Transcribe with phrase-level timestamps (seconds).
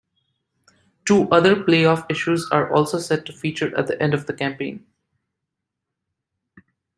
[1.05, 4.87] Two-other play-off issues are also set to feature at the end of the campaign.